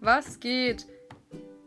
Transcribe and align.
was 0.00 0.40
geht? 0.40 0.86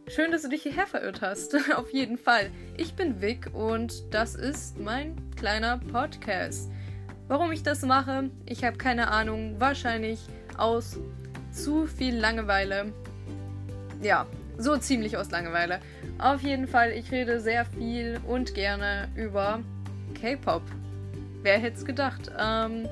Schön, 0.08 0.32
dass 0.32 0.42
du 0.42 0.50
dich 0.50 0.64
hierher 0.64 0.88
verirrt 0.88 1.22
hast. 1.22 1.56
Auf 1.76 1.92
jeden 1.94 2.18
Fall. 2.18 2.52
Ich 2.78 2.96
bin 2.96 3.22
Vic 3.22 3.54
und 3.54 4.14
das 4.14 4.36
ist 4.36 4.78
mein 4.78 5.16
kleiner 5.36 5.78
Podcast. 5.78 6.72
Warum 7.28 7.52
ich 7.52 7.64
das 7.64 7.82
mache, 7.84 8.30
ich 8.46 8.64
habe 8.64 8.78
keine 8.78 9.10
Ahnung. 9.10 9.56
Wahrscheinlich 9.60 10.20
aus 10.58 10.98
zu 11.52 11.88
viel 11.88 12.16
Langeweile. 12.18 12.92
Ja, 14.02 14.28
so 14.58 14.76
ziemlich 14.78 15.18
aus 15.18 15.32
Langeweile. 15.32 15.80
Auf 16.20 16.42
jeden 16.42 16.68
Fall, 16.68 16.92
ich 16.92 17.12
rede 17.12 17.40
sehr 17.40 17.66
viel 17.66 18.20
und 18.28 18.54
gerne 18.54 19.08
über 19.16 19.62
K-Pop. 20.20 20.64
Wer 21.42 21.58
hätte 21.58 21.78
es 21.78 21.86
gedacht? 21.86 22.32
Ähm, 22.38 22.88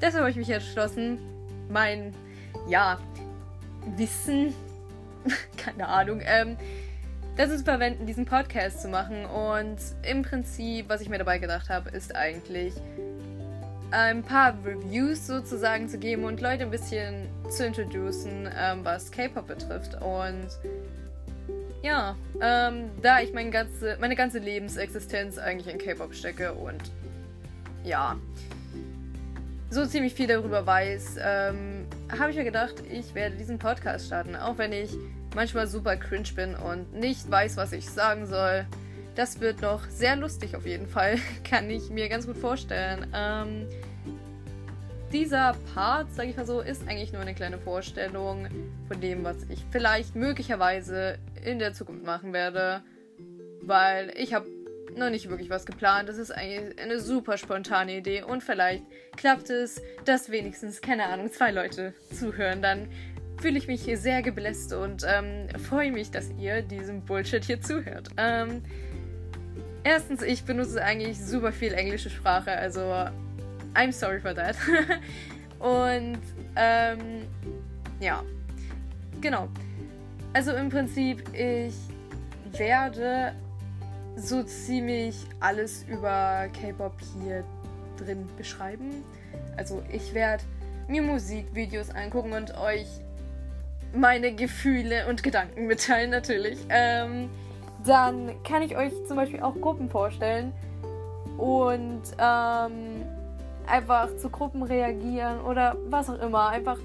deshalb 0.00 0.22
habe 0.22 0.30
ich 0.30 0.36
mich 0.36 0.50
entschlossen, 0.50 1.18
mein, 1.70 2.12
ja, 2.68 2.98
Wissen, 3.96 4.54
keine 5.56 5.88
Ahnung, 5.88 6.20
ähm, 6.24 6.56
das 7.36 7.50
ist 7.50 7.64
verwenden, 7.64 8.06
diesen 8.06 8.26
Podcast 8.26 8.82
zu 8.82 8.88
machen. 8.88 9.24
Und 9.24 9.78
im 10.02 10.22
Prinzip, 10.22 10.88
was 10.88 11.00
ich 11.00 11.08
mir 11.08 11.18
dabei 11.18 11.38
gedacht 11.38 11.70
habe, 11.70 11.90
ist 11.90 12.14
eigentlich 12.14 12.74
ein 13.90 14.22
paar 14.22 14.54
Reviews 14.64 15.26
sozusagen 15.26 15.88
zu 15.88 15.98
geben 15.98 16.24
und 16.24 16.40
Leute 16.40 16.64
ein 16.64 16.70
bisschen 16.70 17.28
zu 17.50 17.66
introducen, 17.66 18.48
ähm, 18.58 18.84
was 18.84 19.10
K-Pop 19.10 19.46
betrifft. 19.46 19.94
Und 20.00 20.48
ja, 21.82 22.16
ähm, 22.40 22.90
da 23.02 23.20
ich 23.20 23.32
mein 23.32 23.50
ganze, 23.50 23.96
meine 24.00 24.16
ganze 24.16 24.38
Lebensexistenz 24.38 25.38
eigentlich 25.38 25.72
in 25.72 25.78
K-Pop 25.78 26.14
stecke 26.14 26.52
und 26.54 26.82
ja, 27.84 28.16
so 29.72 29.86
ziemlich 29.86 30.12
viel 30.12 30.26
darüber 30.26 30.66
weiß, 30.66 31.16
ähm, 31.18 31.86
habe 32.10 32.30
ich 32.30 32.36
mir 32.36 32.44
gedacht, 32.44 32.74
ich 32.90 33.14
werde 33.14 33.36
diesen 33.36 33.58
Podcast 33.58 34.06
starten, 34.06 34.36
auch 34.36 34.58
wenn 34.58 34.70
ich 34.70 34.90
manchmal 35.34 35.66
super 35.66 35.96
cringe 35.96 36.28
bin 36.36 36.54
und 36.54 36.92
nicht 36.92 37.30
weiß, 37.30 37.56
was 37.56 37.72
ich 37.72 37.88
sagen 37.88 38.26
soll. 38.26 38.66
Das 39.14 39.40
wird 39.40 39.62
noch 39.62 39.88
sehr 39.88 40.16
lustig 40.16 40.56
auf 40.56 40.66
jeden 40.66 40.86
Fall, 40.86 41.16
kann 41.48 41.70
ich 41.70 41.88
mir 41.88 42.10
ganz 42.10 42.26
gut 42.26 42.36
vorstellen. 42.36 43.06
Ähm, 43.14 43.66
dieser 45.10 45.56
Part, 45.74 46.12
sage 46.12 46.28
ich 46.28 46.36
mal 46.36 46.46
so, 46.46 46.60
ist 46.60 46.86
eigentlich 46.86 47.12
nur 47.12 47.22
eine 47.22 47.34
kleine 47.34 47.56
Vorstellung 47.56 48.48
von 48.88 49.00
dem, 49.00 49.24
was 49.24 49.36
ich 49.48 49.64
vielleicht 49.70 50.14
möglicherweise 50.14 51.18
in 51.46 51.58
der 51.58 51.72
Zukunft 51.72 52.04
machen 52.04 52.34
werde, 52.34 52.82
weil 53.62 54.12
ich 54.16 54.34
habe 54.34 54.46
noch 54.96 55.10
nicht 55.10 55.28
wirklich 55.28 55.50
was 55.50 55.66
geplant. 55.66 56.08
Das 56.08 56.18
ist 56.18 56.30
eigentlich 56.30 56.78
eine 56.78 57.00
super 57.00 57.36
spontane 57.36 57.96
Idee 57.96 58.22
und 58.22 58.42
vielleicht 58.42 58.84
klappt 59.16 59.50
es, 59.50 59.80
dass 60.04 60.30
wenigstens, 60.30 60.80
keine 60.80 61.06
Ahnung, 61.06 61.30
zwei 61.32 61.50
Leute 61.50 61.94
zuhören. 62.12 62.62
Dann 62.62 62.88
fühle 63.40 63.58
ich 63.58 63.66
mich 63.66 63.82
hier 63.82 63.98
sehr 63.98 64.22
gebläst 64.22 64.72
und 64.72 65.04
ähm, 65.06 65.48
freue 65.68 65.90
mich, 65.90 66.10
dass 66.10 66.30
ihr 66.38 66.62
diesem 66.62 67.02
Bullshit 67.02 67.44
hier 67.44 67.60
zuhört. 67.60 68.08
Ähm, 68.16 68.62
erstens, 69.84 70.22
ich 70.22 70.44
benutze 70.44 70.82
eigentlich 70.82 71.18
super 71.18 71.52
viel 71.52 71.72
englische 71.72 72.10
Sprache, 72.10 72.52
also 72.52 72.80
I'm 73.74 73.92
sorry 73.92 74.20
for 74.20 74.34
that. 74.34 74.56
und 75.58 76.18
ähm, 76.56 77.26
ja, 78.00 78.22
genau. 79.20 79.48
Also 80.34 80.52
im 80.52 80.68
Prinzip, 80.68 81.22
ich 81.34 81.74
werde 82.56 83.34
so 84.16 84.42
ziemlich 84.42 85.16
alles 85.40 85.84
über 85.84 86.48
K-Pop 86.60 86.94
hier 87.20 87.44
drin 87.96 88.28
beschreiben. 88.36 89.04
Also 89.56 89.82
ich 89.90 90.14
werde 90.14 90.44
mir 90.88 91.02
Musikvideos 91.02 91.90
angucken 91.90 92.32
und 92.32 92.56
euch 92.58 92.86
meine 93.94 94.34
Gefühle 94.34 95.06
und 95.08 95.22
Gedanken 95.22 95.66
mitteilen 95.66 96.10
natürlich. 96.10 96.58
Ähm, 96.68 97.28
dann 97.84 98.42
kann 98.44 98.62
ich 98.62 98.76
euch 98.76 98.92
zum 99.06 99.16
Beispiel 99.16 99.40
auch 99.40 99.54
Gruppen 99.60 99.90
vorstellen 99.90 100.52
und 101.36 102.02
ähm, 102.18 103.04
einfach 103.66 104.16
zu 104.16 104.28
Gruppen 104.30 104.62
reagieren 104.62 105.40
oder 105.40 105.76
was 105.88 106.08
auch 106.08 106.20
immer. 106.20 106.48
Einfach 106.48 106.78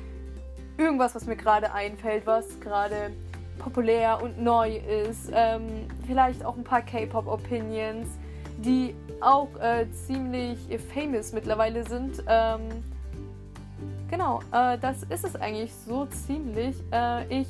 irgendwas, 0.77 1.15
was 1.15 1.25
mir 1.25 1.35
gerade 1.35 1.73
einfällt, 1.73 2.25
was 2.25 2.59
gerade 2.59 3.11
populär 3.57 4.21
und 4.21 4.41
neu 4.41 4.77
ist. 4.77 5.31
Ähm, 5.33 5.87
vielleicht 6.05 6.43
auch 6.43 6.55
ein 6.57 6.63
paar 6.63 6.81
K-Pop-Opinions, 6.81 8.07
die 8.57 8.95
auch 9.21 9.49
äh, 9.59 9.89
ziemlich 9.91 10.57
famous 10.93 11.33
mittlerweile 11.33 11.83
sind. 11.83 12.23
Ähm, 12.27 12.61
genau, 14.09 14.41
äh, 14.51 14.77
das 14.77 15.03
ist 15.03 15.25
es 15.25 15.35
eigentlich 15.35 15.73
so 15.73 16.05
ziemlich. 16.05 16.75
Äh, 16.91 17.41
ich, 17.41 17.47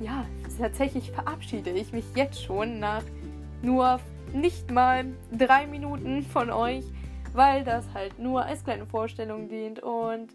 ja, 0.00 0.24
tatsächlich 0.58 1.10
verabschiede 1.10 1.70
ich 1.70 1.92
mich 1.92 2.04
jetzt 2.14 2.42
schon 2.42 2.78
nach 2.78 3.02
nur 3.62 4.00
nicht 4.32 4.70
mal 4.70 5.04
drei 5.36 5.66
Minuten 5.66 6.22
von 6.22 6.50
euch, 6.50 6.84
weil 7.32 7.64
das 7.64 7.84
halt 7.94 8.18
nur 8.18 8.44
als 8.44 8.64
kleine 8.64 8.86
Vorstellung 8.86 9.48
dient 9.48 9.80
und 9.80 10.28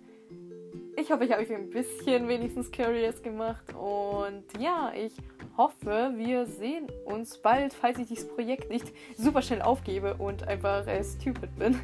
ich 1.05 1.11
hoffe, 1.11 1.23
ich 1.23 1.31
habe 1.31 1.43
euch 1.43 1.53
ein 1.53 1.69
bisschen 1.69 2.27
wenigstens 2.27 2.71
curious 2.71 3.21
gemacht. 3.21 3.63
Und 3.75 4.43
ja, 4.59 4.91
ich 4.95 5.13
hoffe, 5.55 6.11
wir 6.15 6.47
sehen 6.47 6.87
uns 7.05 7.37
bald, 7.37 7.73
falls 7.75 7.99
ich 7.99 8.07
dieses 8.07 8.27
Projekt 8.27 8.71
nicht 8.71 8.91
super 9.15 9.43
schnell 9.43 9.61
aufgebe 9.61 10.15
und 10.15 10.47
einfach 10.47 10.87
äh, 10.87 11.03
stupid 11.03 11.55
bin. 11.57 11.79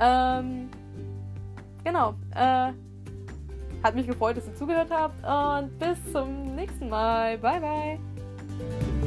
Ähm, 0.00 0.70
genau. 1.84 2.14
Äh, 2.34 2.72
hat 3.82 3.94
mich 3.94 4.06
gefreut, 4.06 4.38
dass 4.38 4.46
ihr 4.46 4.54
zugehört 4.54 4.90
habt. 4.90 5.22
Und 5.22 5.78
bis 5.78 5.98
zum 6.10 6.54
nächsten 6.54 6.88
Mal. 6.88 7.36
Bye, 7.36 7.60
bye. 7.60 9.01